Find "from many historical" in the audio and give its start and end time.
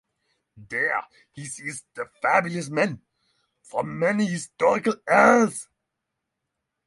3.61-4.95